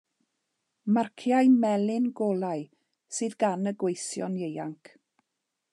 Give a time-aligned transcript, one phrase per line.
[0.95, 2.63] Marciau melyn golau
[3.19, 4.95] sydd gan y gweision ieuanc.